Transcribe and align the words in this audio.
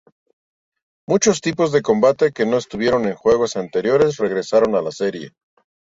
Muchos 1.07 1.41
tipos 1.41 1.71
de 1.71 1.83
combate 1.83 2.31
que 2.31 2.47
no 2.47 2.57
estuvieron 2.57 3.05
en 3.05 3.13
juegos 3.13 3.55
anteriores 3.55 4.17
regresaron 4.17 4.73
a 4.75 4.81
la 4.81 4.89
serie. 4.91 5.33